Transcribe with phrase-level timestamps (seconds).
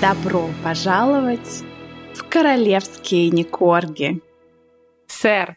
[0.00, 1.64] Добро пожаловать
[2.14, 4.20] в королевские Никорги.
[5.08, 5.56] Сэр.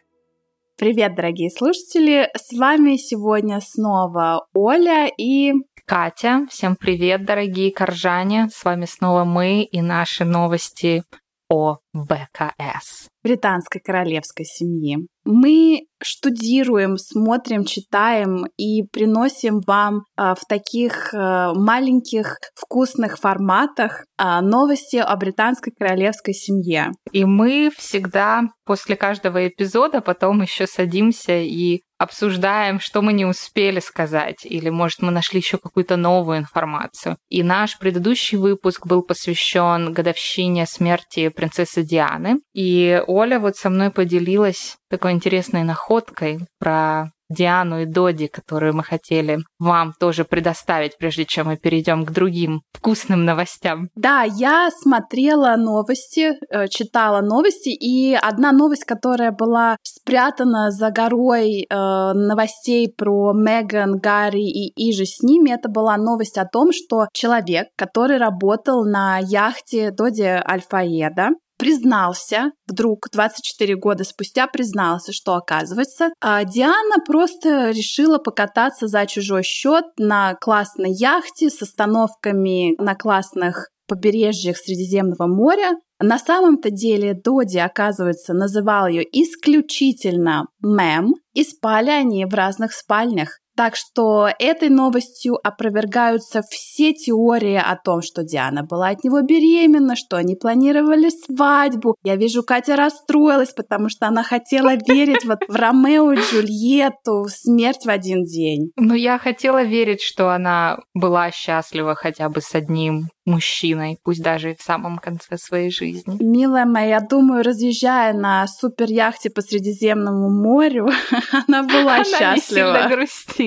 [0.76, 2.28] Привет, дорогие слушатели!
[2.36, 5.52] С вами сегодня снова Оля и...
[5.86, 6.46] Катя.
[6.50, 8.48] Всем привет, дорогие коржане!
[8.52, 11.04] С вами снова мы и наши новости
[11.48, 13.08] о БКС.
[13.22, 15.06] Британской королевской семьи.
[15.24, 24.40] Мы штудируем, смотрим, читаем и приносим вам а, в таких а, маленьких вкусных форматах а,
[24.40, 26.90] новости о британской королевской семье.
[27.12, 33.78] И мы всегда после каждого эпизода потом еще садимся и обсуждаем, что мы не успели
[33.78, 37.16] сказать, или, может, мы нашли еще какую-то новую информацию.
[37.28, 42.40] И наш предыдущий выпуск был посвящен годовщине смерти принцессы Дианы.
[42.54, 48.82] И Оля вот со мной поделилась такой интересной находкой про Диану и Доди, которую мы
[48.82, 53.88] хотели вам тоже предоставить, прежде чем мы перейдем к другим вкусным новостям.
[53.94, 61.62] Да, я смотрела новости, э, читала новости, и одна новость, которая была спрятана за горой
[61.62, 67.06] э, новостей про Меган, Гарри и Иже с ними, это была новость о том, что
[67.12, 76.10] человек, который работал на яхте Доди Альфаеда, признался, вдруг 24 года спустя признался, что оказывается,
[76.20, 83.68] а Диана просто решила покататься за чужой счет на классной яхте с остановками на классных
[83.86, 85.76] побережьях Средиземного моря.
[86.00, 93.38] На самом-то деле Доди, оказывается, называл ее исключительно мэм, и спали они в разных спальнях.
[93.56, 99.94] Так что этой новостью опровергаются все теории о том, что Диана была от него беременна,
[99.94, 101.96] что они планировали свадьбу.
[102.02, 107.30] Я вижу, Катя расстроилась, потому что она хотела верить вот в Ромео и Джульетту, в
[107.30, 108.70] смерть в один день.
[108.76, 114.52] Ну, я хотела верить, что она была счастлива хотя бы с одним мужчиной, пусть даже
[114.52, 116.16] и в самом конце своей жизни.
[116.20, 120.90] Милая моя, я думаю, разъезжая на супер яхте по Средиземному морю,
[121.48, 122.70] она была счастлива.
[122.70, 123.41] Она не грустила.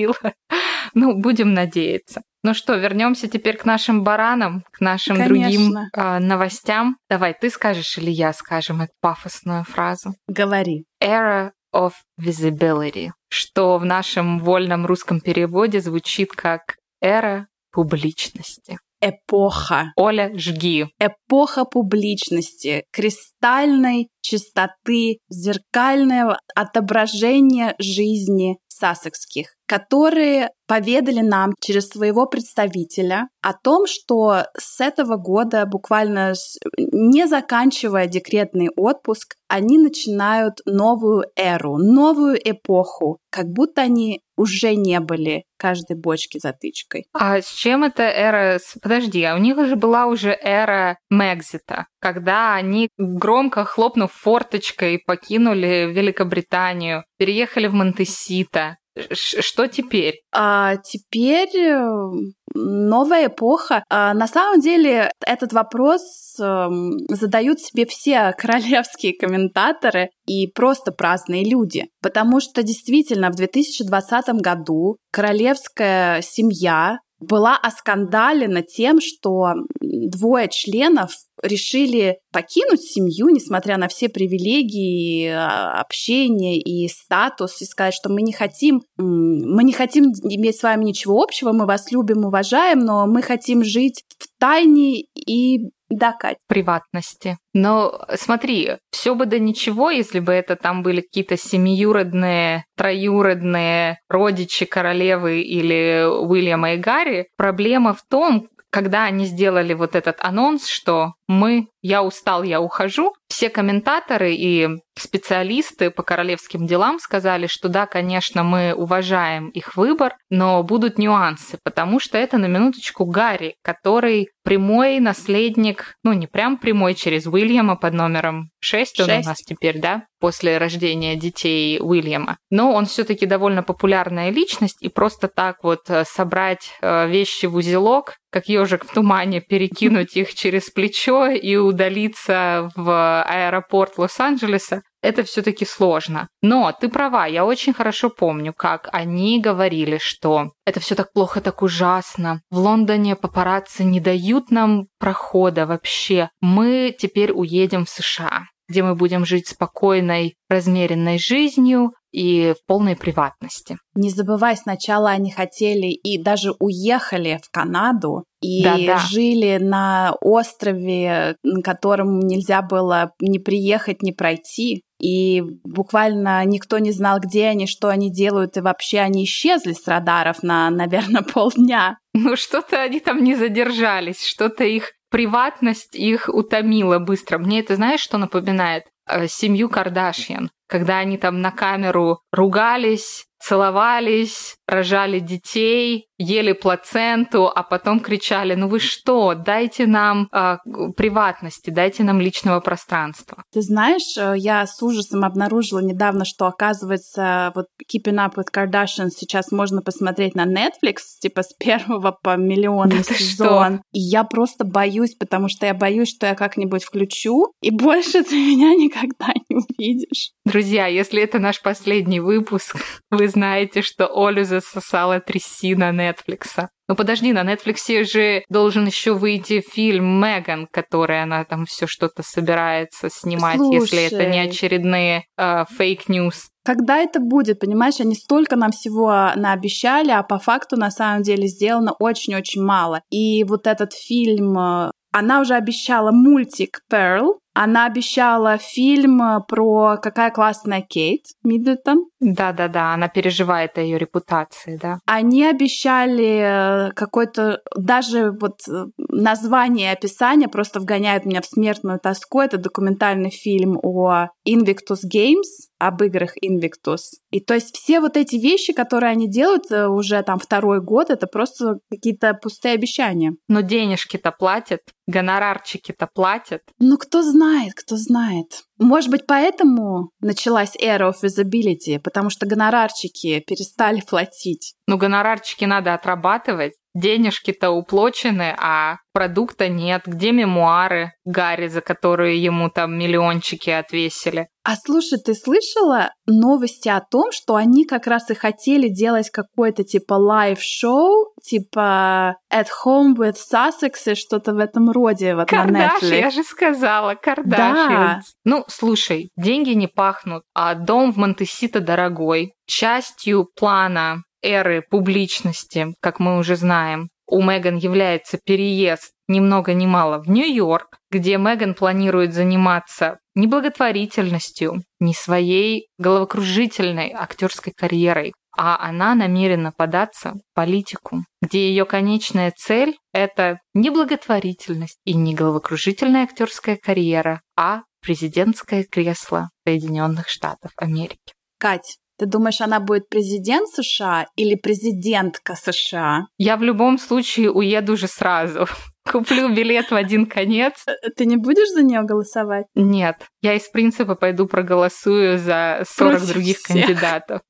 [0.94, 2.22] Ну, будем надеяться.
[2.42, 5.36] Ну что, вернемся теперь к нашим баранам, к нашим Конечно.
[5.36, 6.96] другим э, новостям.
[7.10, 10.14] Давай, ты скажешь или я скажем эту пафосную фразу?
[10.28, 10.84] Говори.
[11.02, 19.92] Era of visibility, что в нашем вольном русском переводе звучит как эра публичности эпоха.
[19.96, 20.86] Оля, жги.
[20.98, 33.52] Эпоха публичности, кристальной чистоты, зеркального отображения жизни сассекских, которые поведали нам через своего представителя о
[33.52, 36.34] том, что с этого года, буквально
[36.76, 45.00] не заканчивая декретный отпуск, они начинают новую эру, новую эпоху, как будто они уже не
[45.00, 47.06] были каждой бочки затычкой.
[47.12, 48.58] А с чем эта эра...
[48.82, 55.92] Подожди, а у них уже была уже эра Мегзита, когда они, громко хлопнув форточкой, покинули
[55.92, 58.76] Великобританию, переехали в Монтесита,
[59.12, 60.22] что теперь?
[60.32, 62.10] А теперь э,
[62.54, 63.84] новая эпоха.
[63.90, 66.68] А, на самом деле этот вопрос э,
[67.10, 71.86] задают себе все королевские комментаторы и просто праздные люди.
[72.00, 81.12] Потому что действительно в 2020 году королевская семья была оскандалена тем, что двое членов
[81.42, 88.22] решили покинуть семью, несмотря на все привилегии, а, общение и статус, и сказать, что мы
[88.22, 93.06] не хотим, мы не хотим иметь с вами ничего общего, мы вас любим, уважаем, но
[93.06, 96.36] мы хотим жить в тайне и да, Кать.
[96.46, 97.38] Приватности.
[97.54, 104.66] Но смотри, все бы до ничего, если бы это там были какие-то семиюродные, троюродные родичи
[104.66, 107.28] королевы или Уильяма и Гарри.
[107.38, 113.14] Проблема в том, когда они сделали вот этот анонс, что мы, я устал, я ухожу,
[113.28, 114.68] все комментаторы и
[114.98, 121.58] специалисты по королевским делам сказали, что да, конечно, мы уважаем их выбор, но будут нюансы,
[121.62, 127.76] потому что это на минуточку Гарри, который прямой наследник, ну не прям прямой через Уильяма
[127.76, 129.08] под номером 6, 6.
[129.08, 132.38] он у нас теперь, да, после рождения детей Уильяма.
[132.50, 137.56] Но он все-таки довольно популярная личность, и просто так вот э, собрать э, вещи в
[137.56, 145.22] узелок, как ежик в тумане, перекинуть их через плечо, и удалиться в аэропорт Лос-Анджелеса, это
[145.22, 146.28] все-таки сложно.
[146.42, 151.40] Но ты права, я очень хорошо помню, как они говорили, что это все так плохо,
[151.40, 152.40] так ужасно.
[152.50, 156.28] В Лондоне папарацци не дают нам прохода вообще.
[156.40, 162.96] Мы теперь уедем в США где мы будем жить спокойной, размеренной жизнью, и в полной
[162.96, 163.76] приватности.
[163.94, 168.98] Не забывай, сначала они хотели и даже уехали в Канаду и да, да.
[168.98, 174.82] жили на острове, на котором нельзя было ни приехать, ни пройти.
[174.98, 179.86] И буквально никто не знал, где они, что они делают, и вообще они исчезли с
[179.86, 181.98] радаров на, наверное, полдня.
[182.14, 187.36] Ну, что-то они там не задержались, что-то их приватность их утомила быстро.
[187.36, 188.84] Мне это, знаешь, что напоминает?
[189.08, 197.62] Э, семью Кардашьян, когда они там на камеру ругались, целовались, рожали детей, ели плаценту, а
[197.62, 200.56] потом кричали, ну вы что, дайте нам э,
[200.96, 203.44] приватности, дайте нам личного пространства.
[203.52, 209.10] Ты знаешь, э, я с ужасом обнаружила недавно, что оказывается вот Keeping Up with Kardashians
[209.10, 213.82] сейчас можно посмотреть на Netflix, типа с первого по миллионный да сезон.
[213.92, 218.34] И я просто боюсь, потому что я боюсь, что я как-нибудь включу, и больше ты
[218.34, 220.30] меня никогда не увидишь.
[220.56, 222.76] Друзья, если это наш последний выпуск,
[223.10, 226.70] вы знаете, что Олю засосала трясина Netflix'а.
[226.88, 232.22] Ну подожди, на Netflix'е же должен еще выйти фильм Меган, который она там все что-то
[232.22, 236.34] собирается снимать, Слушай, если это не очередные fake news.
[236.34, 241.22] Uh, когда это будет, понимаешь, они столько нам всего наобещали, а по факту на самом
[241.22, 243.02] деле сделано очень-очень мало.
[243.10, 249.96] И вот этот фильм, э, она уже обещала мультик Pearl, она обещала фильм э, про
[249.96, 252.04] какая классная Кейт Миддлтон.
[252.20, 254.98] Да-да-да, она переживает о ее репутации, да.
[255.06, 261.98] Они обещали э, какой-то, даже вот э, название и описание просто вгоняют меня в смертную
[261.98, 262.40] тоску.
[262.40, 267.16] Это документальный фильм о Invictus Games, об играх Invictus.
[267.30, 271.26] И то есть все вот эти вещи, которые они делают уже там второй год, это
[271.26, 273.34] просто какие-то пустые обещания.
[273.48, 276.62] Но денежки-то платят, гонорарчики-то платят.
[276.78, 278.62] Ну кто знает, знает, кто знает.
[278.78, 284.74] Может быть, поэтому началась эра of visibility, потому что гонорарчики перестали платить.
[284.86, 286.74] Ну, гонорарчики надо отрабатывать.
[286.96, 290.02] Денежки-то уплочены, а продукта нет.
[290.06, 294.48] Где мемуары Гарри, за которые ему там миллиончики отвесили?
[294.64, 299.84] А слушай, ты слышала новости о том, что они как раз и хотели делать какое-то
[299.84, 306.06] типа live-шоу, типа At Home with Sussex и что-то в этом роде вот Кардаш, на
[306.06, 306.18] Netflix.
[306.18, 308.24] я же сказала, Кардашьянс.
[308.24, 308.50] Да.
[308.50, 312.54] Ну, слушай, деньги не пахнут, а дом в Монтесито дорогой.
[312.66, 319.86] Частью плана эры публичности, как мы уже знаем, у Меган является переезд ни много ни
[319.86, 328.78] мало в Нью-Йорк, где Меган планирует заниматься не благотворительностью, не своей головокружительной актерской карьерой, а
[328.80, 336.22] она намерена податься в политику, где ее конечная цель– это не благотворительность и не головокружительная
[336.22, 341.34] актерская карьера, а президентское кресло Соединенных Штатов Америки.
[341.58, 346.26] Кать, ты думаешь, она будет президент США или президентка США?
[346.38, 348.66] Я в любом случае уеду уже сразу.
[349.10, 350.84] Куплю билет в один конец.
[350.86, 352.66] Э, ты не будешь за нее голосовать?
[352.74, 353.16] Нет.
[353.42, 356.86] Я из принципа пойду проголосую за 40 Против других всех.
[356.86, 357.40] кандидатов.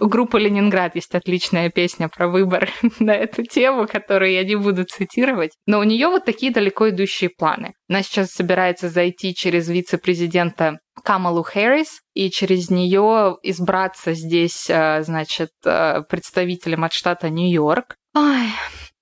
[0.00, 4.84] У группы «Ленинград» есть отличная песня про выбор на эту тему, которую я не буду
[4.84, 5.52] цитировать.
[5.66, 7.74] Но у нее вот такие далеко идущие планы.
[7.88, 15.50] Она сейчас собирается зайти через вице-президента Камалу Хэрис и через нее избраться здесь, э, значит,
[15.64, 17.96] э, представителем от штата Нью-Йорк.
[18.14, 18.48] Ай,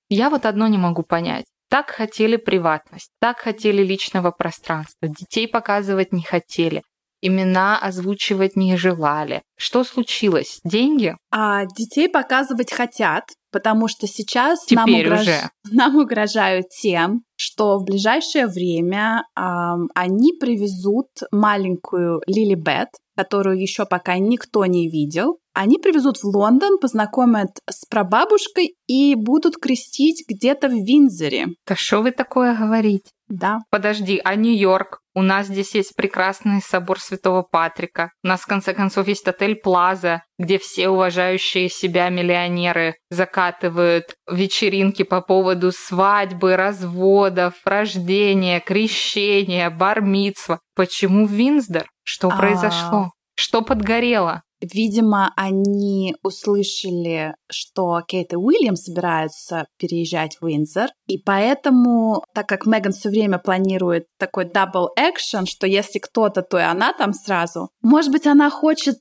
[0.09, 1.47] я вот одно не могу понять.
[1.71, 6.83] Так хотели приватность, так хотели личного пространства, детей показывать не хотели,
[7.21, 9.43] имена озвучивать не желали.
[9.57, 10.61] Что случилось?
[10.65, 11.17] Деньги?
[11.31, 15.21] А детей показывать хотят, потому что сейчас нам, угрож...
[15.21, 15.51] уже.
[15.71, 23.85] нам угрожают тем, что в ближайшее время эм, они привезут маленькую Лили Бет, которую еще
[23.85, 25.39] пока никто не видел.
[25.53, 31.49] Они привезут в Лондон, познакомят с прабабушкой и будут крестить где-то в Винзоре.
[31.67, 33.11] Да что вы такое говорите?
[33.29, 33.59] Да.
[33.71, 35.01] Подожди, а Нью-Йорк?
[35.19, 38.13] У нас здесь есть прекрасный собор Святого Патрика.
[38.23, 45.03] У нас, в конце концов, есть отель Плаза, где все уважающие себя миллионеры закатывают вечеринки
[45.03, 50.61] по поводу свадьбы, разводов, рождения, крещения, бар-мицвы.
[50.77, 51.89] Почему Виндзор?
[52.05, 52.37] Что а.
[52.37, 53.11] произошло?
[53.35, 54.43] Что подгорело?
[54.61, 62.67] Видимо, они услышали, что Кейт и Уильям собираются переезжать в Виндзор, и поэтому, так как
[62.67, 67.71] Меган все время планирует такой double action, что если кто-то, то и она там сразу,
[67.83, 68.99] может быть, она хочет...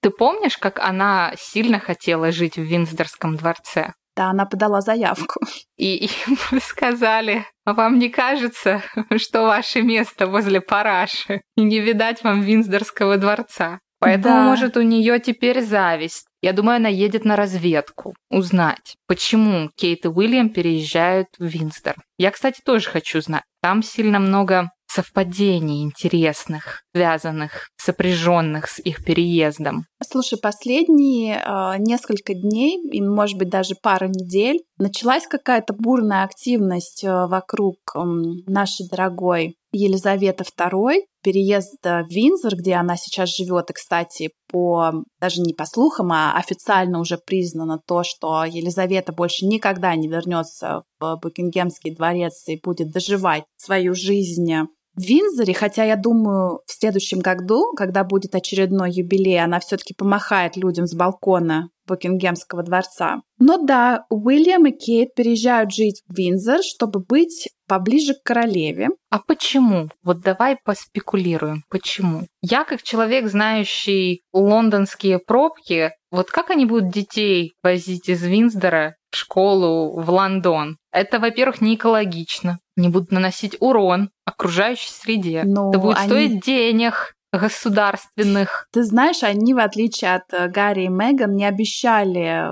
[0.00, 3.92] Ты помнишь, как она сильно хотела жить в Винздорском дворце?
[4.16, 5.40] Да, она подала заявку.
[5.76, 8.82] И им сказали, а вам не кажется,
[9.16, 11.42] что ваше место возле параши?
[11.56, 13.78] И не видать вам Винздорского дворца?
[14.00, 14.44] Поэтому, Да.
[14.44, 16.26] может, у нее теперь зависть.
[16.40, 21.96] Я думаю, она едет на разведку, узнать, почему Кейт и Уильям переезжают в Винстер.
[22.16, 23.42] Я, кстати, тоже хочу знать.
[23.60, 29.84] Там сильно много совпадений интересных, связанных, сопряженных с их переездом.
[30.02, 37.04] Слушай, последние э, несколько дней, и, может быть, даже пара недель, началась какая-то бурная активность
[37.04, 43.74] э, вокруг м, нашей дорогой Елизаветы II, переезда в Винзор, где она сейчас живет, и,
[43.74, 49.94] кстати, по даже не по слухам, а официально уже признано то, что Елизавета больше никогда
[49.94, 54.52] не вернется в Букингемский дворец и будет доживать свою жизнь
[54.98, 60.56] в Винзоре, хотя я думаю, в следующем году, когда будет очередной юбилей, она все-таки помахает
[60.56, 63.22] людям с балкона Букингемского дворца.
[63.38, 68.88] Но да, Уильям и Кейт переезжают жить в Винзор, чтобы быть поближе к королеве.
[69.10, 69.88] А почему?
[70.02, 71.62] Вот давай поспекулируем.
[71.68, 72.22] Почему?
[72.42, 79.16] Я, как человек, знающий лондонские пробки, вот как они будут детей возить из Винсдора в
[79.16, 80.78] школу в Лондон?
[80.92, 82.58] Это, во-первых, не экологично.
[82.76, 85.42] Не будут наносить урон окружающей среде.
[85.44, 88.66] Но Это будет они- стоить денег государственных.
[88.72, 92.46] Ты знаешь, они, в отличие от э, Гарри и Меган, не обещали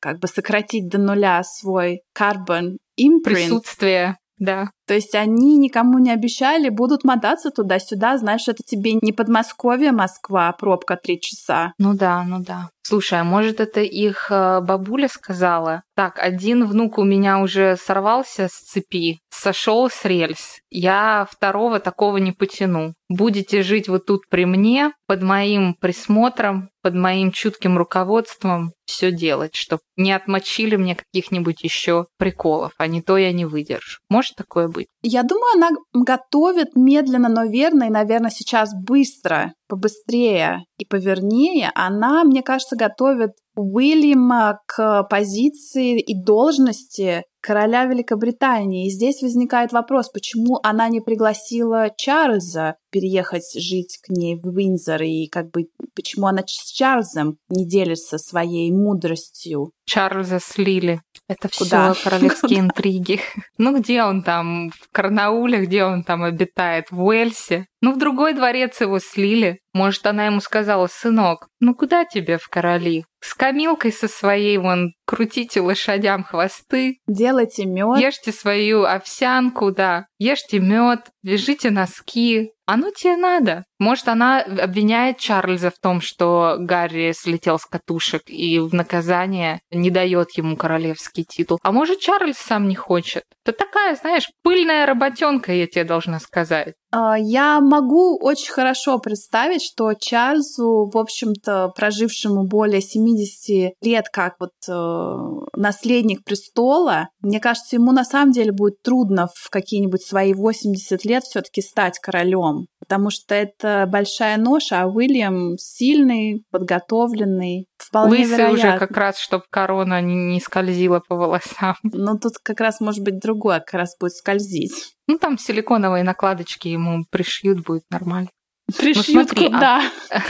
[0.00, 3.22] как бы сократить до нуля свой carbon imprint.
[3.24, 4.70] Присутствие, да.
[4.86, 8.18] То есть они никому не обещали, будут мотаться туда-сюда.
[8.18, 11.72] Знаешь, это тебе не Подмосковье, Москва, пробка три часа.
[11.78, 12.70] Ну да, ну да.
[12.86, 15.84] Слушай, а может это их э, бабуля сказала?
[15.96, 20.58] Так, один внук у меня уже сорвался с цепи, сошел с рельс.
[20.70, 22.92] Я второго такого не потяну.
[23.08, 29.54] Будете жить вот тут при мне, под моим присмотром, под моим чутким руководством, все делать,
[29.54, 34.00] чтобы не отмочили мне каких-нибудь еще приколов, а не то я не выдержу.
[34.10, 34.88] Может такое быть?
[35.02, 41.70] Я думаю, она готовит медленно, но верно, и, наверное, сейчас быстро, побыстрее и повернее.
[41.74, 48.86] Она, мне кажется, готовит Уильяма к позиции и должности короля Великобритании.
[48.86, 55.02] И здесь возникает вопрос, почему она не пригласила Чарльза переехать жить к ней в Уинзор,
[55.02, 59.72] и как бы почему она с Чарльзом не делится своей мудростью.
[59.84, 61.02] Чарльза слили.
[61.26, 61.94] Это Куда?
[61.94, 63.20] все королевские интриги.
[63.56, 64.70] Ну, где он там?
[64.70, 66.90] В Карнауле, где он там обитает?
[66.90, 67.66] В Уэльсе?
[67.80, 69.60] Ну, в другой дворец его слили.
[69.72, 73.04] Может, она ему сказала, сынок, ну куда тебе в короли?
[73.20, 77.98] С Камилкой со своей вон крутите лошадям хвосты, Делайте мед.
[77.98, 82.52] ешьте свою овсянку, да, ешьте мед, вяжите носки.
[82.66, 83.64] Оно тебе надо.
[83.84, 89.90] Может, она обвиняет Чарльза в том, что Гарри слетел с катушек и в наказание не
[89.90, 91.58] дает ему королевский титул.
[91.62, 93.24] А может, Чарльз сам не хочет.
[93.44, 96.72] Это такая, знаешь, пыльная работенка, я тебе должна сказать.
[96.94, 104.36] А, Я могу очень хорошо представить, что Чарльзу, в общем-то, прожившему более 70 лет как
[104.38, 105.16] вот э,
[105.56, 111.24] наследник престола, мне кажется, ему на самом деле будет трудно в какие-нибудь свои 80 лет
[111.24, 118.68] все-таки стать королем, потому что это большая ноша, а Уильям сильный, подготовленный, вполне Лысый вероятно.
[118.68, 121.76] уже как раз, чтобы корона не, не скользила по волосам.
[121.82, 124.94] Но тут как раз может быть другое, как раз будет скользить.
[125.06, 128.30] Ну, там силиконовые накладочки ему пришьют, будет нормально.
[128.78, 129.82] Пришьют смотри, а- куда?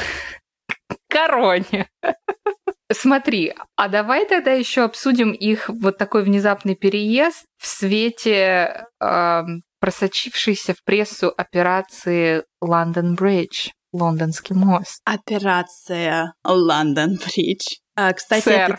[1.15, 1.89] короне.
[2.93, 10.73] Смотри, а давай тогда еще обсудим их вот такой внезапный переезд в свете эм, просочившейся
[10.73, 15.03] в прессу операции Лондон Бридж, лондонский мост.
[15.05, 17.81] Операция Лондон Бридж.
[17.95, 18.79] А, Кстати, Сэр.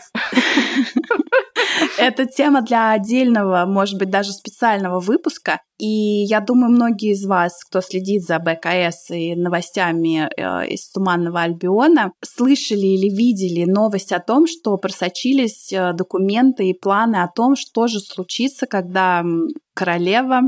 [1.98, 5.60] это тема для отдельного, может быть, даже специального выпуска.
[5.78, 11.42] И я думаю, многие из вас, кто следит за БКС и новостями э, из Туманного
[11.42, 17.54] Альбиона, слышали или видели новость о том, что просочились э, документы и планы о том,
[17.54, 19.24] что же случится, когда
[19.72, 20.40] королева,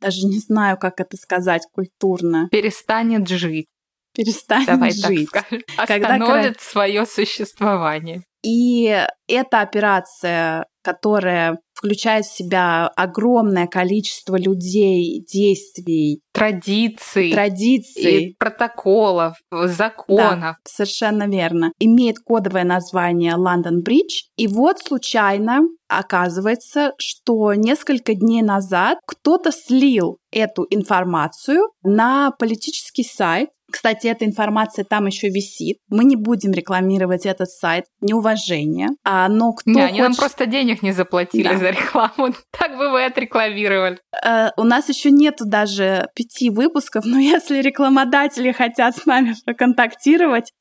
[0.00, 3.66] даже не знаю, как это сказать культурно, Перестанет жить.
[4.14, 5.28] перестанет Давай жить.
[5.30, 5.64] так скажем.
[5.86, 8.22] Когда Остановит свое существование.
[8.44, 17.32] И эта операция, которая включает в себя огромное количество людей, действий, Традиций.
[17.32, 20.56] традиций, И протоколов, законов.
[20.64, 24.22] совершенно верно, имеет кодовое название Лондон Бридж.
[24.36, 33.50] И вот случайно оказывается, что несколько дней назад кто-то слил эту информацию на политический сайт.
[33.70, 35.78] Кстати, эта информация там еще висит.
[35.88, 38.88] Мы не будем рекламировать этот сайт неуважение.
[39.02, 41.56] А, но кто Не, они нам хочет- просто денег не заплатили Да.
[41.56, 42.34] за рекламу.
[42.50, 43.98] Так бы вы отрекламировали.
[44.24, 50.52] Э, у нас еще нету даже пяти выпусков, но если рекламодатели хотят с нами проконтактировать,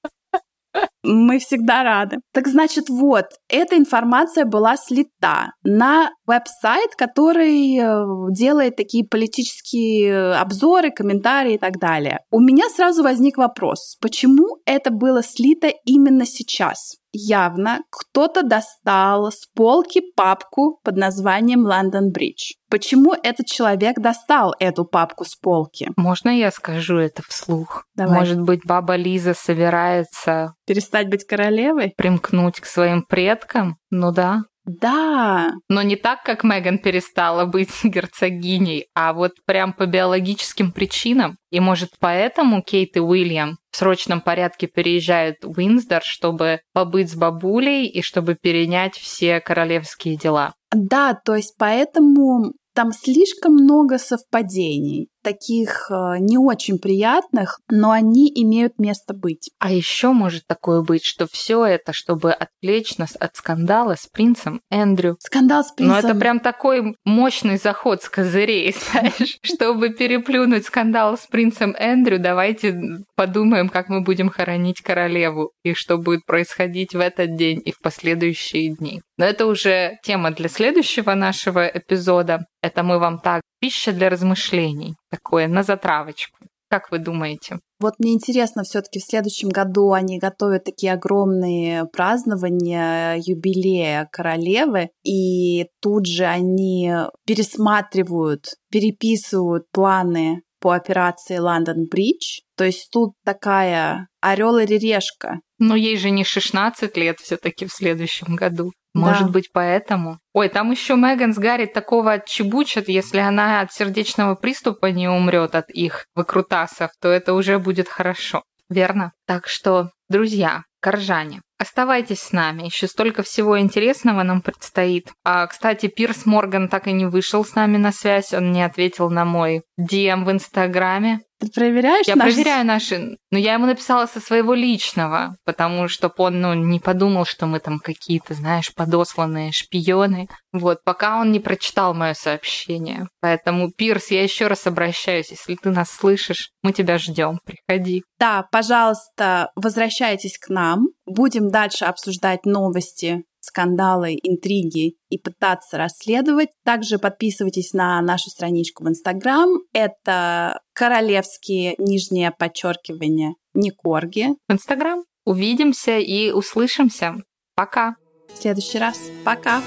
[1.04, 2.18] мы всегда рады.
[2.34, 10.92] Так значит, вот, эта информация была слита на веб-сайт, который э, делает такие политические обзоры,
[10.92, 12.20] комментарии и так далее.
[12.30, 17.01] У меня сразу возник вопрос, почему это было слито именно сейчас?
[17.14, 22.56] Явно кто-то достал с полки папку под названием London Bridge.
[22.70, 25.92] Почему этот человек достал эту папку с полки?
[25.98, 27.86] Можно я скажу это вслух?
[27.96, 28.20] Давай.
[28.20, 31.94] Может быть, баба Лиза собирается перестать быть королевой?
[31.98, 33.78] Примкнуть к своим предкам?
[33.90, 34.44] Ну да.
[34.66, 35.54] Да.
[35.70, 41.38] Но не так, как Меган перестала быть герцогиней, а вот прям по биологическим причинам.
[41.50, 47.16] И может поэтому Кейт и Уильям в срочном порядке переезжают в Уинсдор, чтобы побыть с
[47.16, 50.54] бабулей и чтобы перенять все королевские дела.
[50.74, 58.32] Да, то есть поэтому там слишком много совпадений, таких э, не очень приятных, но они
[58.34, 59.52] имеют место быть.
[59.60, 64.62] А еще может такое быть, что все это, чтобы отвлечь нас от скандала с принцем
[64.70, 65.18] Эндрю.
[65.20, 65.94] Скандал с принцем.
[65.94, 69.38] Ну это прям такой мощный заход с козырей, знаешь.
[69.44, 72.80] Чтобы переплюнуть скандал с принцем Эндрю, давайте
[73.16, 77.80] подумаем, как мы будем хоронить королеву и что будет происходить в этот день и в
[77.80, 79.02] последующие дни.
[79.18, 82.46] Но это уже тема для следующего нашего эпизода.
[82.62, 86.38] Это мы вам так, пища для размышлений, такое на затравочку.
[86.70, 87.60] Как вы думаете?
[87.80, 95.66] Вот мне интересно, все-таки в следующем году они готовят такие огромные празднования юбилея королевы, и
[95.82, 96.94] тут же они
[97.26, 102.40] пересматривают, переписывают планы по операции Лондон Бридж.
[102.56, 105.40] То есть тут такая орел или решка.
[105.62, 108.72] Но ей же не 16 лет все-таки в следующем году.
[108.96, 109.32] Может да.
[109.32, 110.18] быть, поэтому.
[110.34, 115.54] Ой, там еще Меган с Гарри такого отчебучат, если она от сердечного приступа не умрет
[115.54, 118.42] от их выкрутасов, то это уже будет хорошо.
[118.70, 119.12] Верно?
[119.28, 122.64] Так что, друзья, коржане, оставайтесь с нами.
[122.64, 125.12] Еще столько всего интересного нам предстоит.
[125.24, 128.34] А, кстати, Пирс Морган так и не вышел с нами на связь.
[128.34, 131.20] Он не ответил на мой DM в Инстаграме.
[131.42, 132.34] Ты проверяешь Я наши...
[132.34, 133.18] проверяю наши...
[133.32, 137.60] Но я ему написала со своего личного, потому что он ну, не подумал, что мы
[137.60, 140.28] там какие-то, знаешь, подосланные шпионы.
[140.54, 143.08] Вот, пока он не прочитал мое сообщение.
[143.22, 148.04] Поэтому, Пирс, я еще раз обращаюсь, если ты нас слышишь, мы тебя ждем, приходи.
[148.20, 150.90] Да, пожалуйста, возвращайтесь к нам.
[151.08, 156.50] Будем дальше обсуждать новости скандалы, интриги и пытаться расследовать.
[156.64, 159.50] Также подписывайтесь на нашу страничку в Инстаграм.
[159.74, 164.30] Это королевские нижнее подчеркивание Никорги.
[164.48, 165.04] В Инстаграм.
[165.26, 167.16] Увидимся и услышимся.
[167.56, 167.96] Пока.
[168.34, 168.98] В следующий раз.
[169.26, 169.62] Пока.